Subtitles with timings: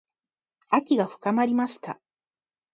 [0.69, 2.01] 秋が深まりました。